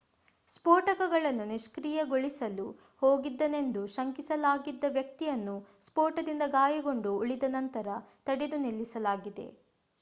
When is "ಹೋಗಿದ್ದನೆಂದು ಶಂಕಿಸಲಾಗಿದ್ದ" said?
3.01-4.83